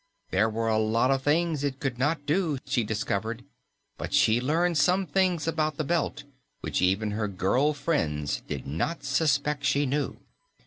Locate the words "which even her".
6.61-7.27